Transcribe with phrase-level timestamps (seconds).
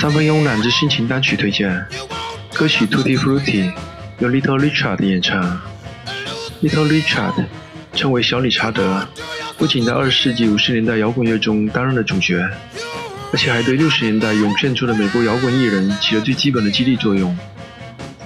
[0.00, 1.84] 三分慵懒之心情单曲推荐，
[2.54, 3.64] 歌曲《Tutti Frutti》
[4.20, 5.60] 由 Little Richard 演唱。
[6.62, 7.46] Little Richard
[7.94, 9.08] 称为小理查德，
[9.56, 12.48] 不仅在二十世纪五十年代摇滚乐中担任了主角，
[13.32, 17.36] 而且还对六十年代涌现出的美国摇滚艺人起了最基本的激励作用。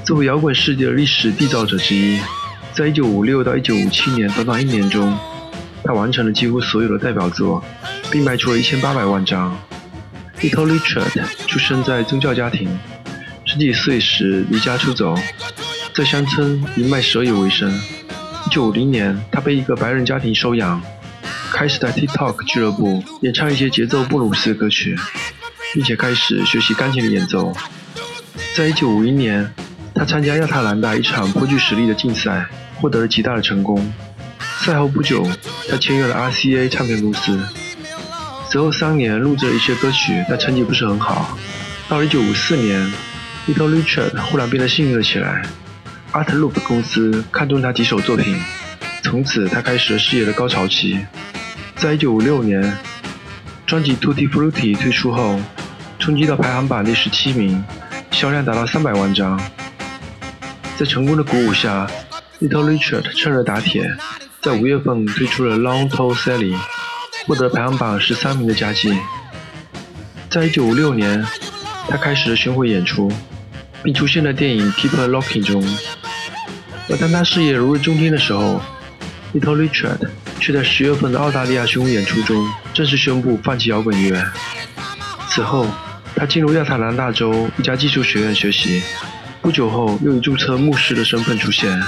[0.05, 2.21] 作为摇滚世界的历史缔造者之一，
[2.75, 5.17] 在一九五六到一九五七年短短一年中，
[5.83, 7.65] 他完成了几乎所有的代表作，
[8.11, 9.59] 并卖出了一千八百万张。
[10.43, 12.69] Little Richard 出生在宗教家庭，
[13.45, 15.17] 十几岁时离家出走，
[15.95, 17.73] 在乡村以卖蛇油为生。
[18.51, 20.83] 1950年，他被一个白人家庭收养，
[21.53, 24.99] 开始在 TikTok 俱乐部演唱一些节奏布鲁斯的歌曲，
[25.73, 27.53] 并且开始学习钢琴的演奏。
[28.57, 29.55] 在1951年，
[29.95, 32.47] 他参加亚特兰大一场颇具实力的竞赛，
[32.81, 33.93] 获得了极大的成功。
[34.59, 35.25] 赛后不久，
[35.71, 37.41] 他签约了 RCA 唱片公司。
[38.53, 41.39] 此后三年录制了一些歌曲，但成绩不是很好。
[41.89, 42.93] 到了1954年
[43.49, 45.41] ，Little Richard 忽然变得幸运了起来。
[46.13, 48.39] Art Loop 公司看中他几首作品，
[49.03, 51.01] 从此他开始了事业的高潮期。
[51.77, 52.77] 在1956年，
[53.65, 55.41] 专辑《Tutti Frutti》推出后，
[55.99, 57.65] 冲击到排行榜第十七名，
[58.11, 59.41] 销量达到三百万张。
[60.77, 61.87] 在成功的鼓舞下
[62.39, 63.91] ，Little Richard 趁热打铁，
[64.43, 66.55] 在五月份推出了《Long Tall Sally》。
[67.27, 68.97] 获得排行榜十三名的佳绩。
[70.29, 71.25] 在一九五六年，
[71.89, 73.13] 他开始了巡回演出，
[73.83, 75.63] 并出现在电影《Keep a Locking》中。
[76.89, 78.61] 而当他事业如日中天的时候
[79.35, 80.09] ，Little Richard
[80.41, 84.25] 却在十月份的澳大利亚巡回演出中正式宣布放弃摇滚乐。
[85.29, 85.67] 此后，
[86.17, 88.83] 他进入亚特兰大州一家技术学院学习，
[89.41, 91.81] 不久后又以注册牧师的身份出现。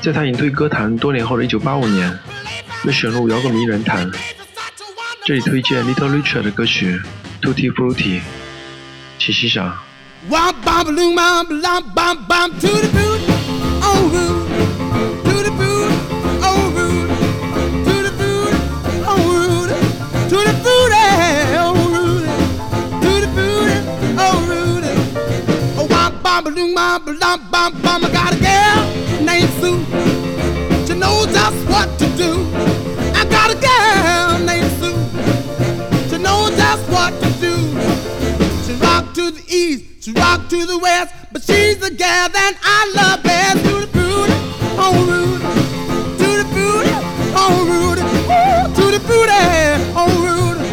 [0.00, 2.18] 在他隐退歌坛多年后的一九八五年。
[2.84, 4.10] 被选入摇滚名人堂。
[5.24, 7.00] 这里推荐 Little Richard 的歌曲
[7.46, 8.20] 《Tutti Frutti》，
[9.18, 9.78] 请欣赏。
[31.48, 32.07] She rock to
[40.14, 43.64] the west, but she's the gal that I love best.
[43.64, 44.36] To the booty,
[44.76, 45.44] on Rudy.
[46.20, 46.92] To the booty,
[47.34, 48.02] on Rudy.
[48.28, 49.40] Ooh, to the booty,
[49.96, 50.68] on Rudy.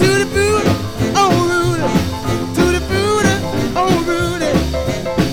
[0.00, 0.72] To the booty,
[1.16, 1.88] on Rudy.
[2.56, 3.34] To the booty,
[3.76, 4.50] on Rudy.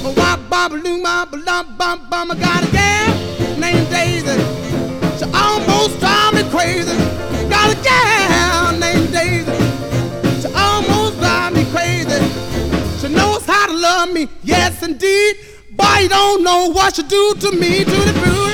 [0.06, 2.32] Oh, wop, bop, loom, bop, lump, bump, bum.
[2.32, 3.10] I got a gal
[3.58, 4.38] named Daisy.
[5.18, 6.96] She almost drive me crazy.
[7.50, 8.79] Got a gal
[13.90, 15.34] love me, yes indeed.
[15.72, 18.49] Boy, you don't know what you do to me, to the booty,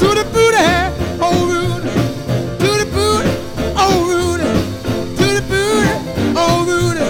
[0.00, 0.24] to the
[1.20, 1.90] oh Rudy,
[2.60, 2.86] to the
[3.76, 4.48] oh Rudy,
[5.16, 5.42] to the
[6.36, 7.04] oh Rudy.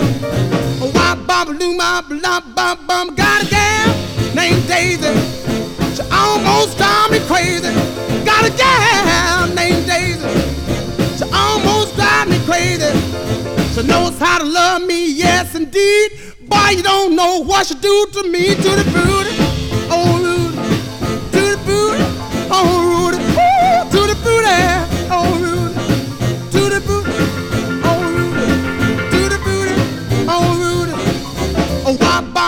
[0.82, 3.14] Oh, bop, lump, bump, bum.
[3.14, 3.94] Got a gal
[4.34, 5.12] named Daisy.
[5.94, 7.72] She almost drive me crazy.
[8.24, 10.28] Got a gal named Daisy.
[11.16, 12.90] She almost drive me crazy.
[13.72, 16.10] She knows how to love me, yes indeed.
[16.40, 19.39] Boy, you don't know what she do to me, to the booty,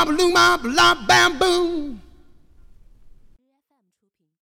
[0.05, 1.92] blah, blah, blah, blah, bamboo.